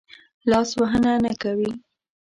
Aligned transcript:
لاس 0.49 0.69
وهنه 0.81 1.13
نه 1.23 1.33
کوي. 1.41 1.69